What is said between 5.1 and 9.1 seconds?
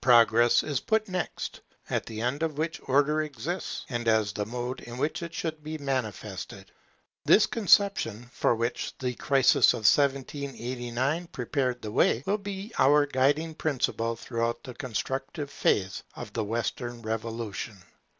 it should be manifested. This conception, for which